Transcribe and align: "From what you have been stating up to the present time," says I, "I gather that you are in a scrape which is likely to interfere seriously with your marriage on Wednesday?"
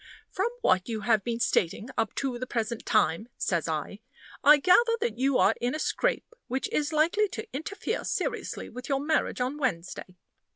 "From 0.31 0.49
what 0.61 0.89
you 0.89 1.01
have 1.01 1.23
been 1.23 1.39
stating 1.39 1.89
up 1.95 2.15
to 2.15 2.39
the 2.39 2.47
present 2.47 2.87
time," 2.87 3.27
says 3.37 3.67
I, 3.67 3.99
"I 4.43 4.57
gather 4.57 4.93
that 4.99 5.19
you 5.19 5.37
are 5.37 5.53
in 5.61 5.75
a 5.75 5.77
scrape 5.77 6.33
which 6.47 6.67
is 6.71 6.91
likely 6.91 7.27
to 7.27 7.47
interfere 7.53 8.03
seriously 8.03 8.67
with 8.67 8.89
your 8.89 8.99
marriage 8.99 9.41
on 9.41 9.59
Wednesday?" 9.59 10.17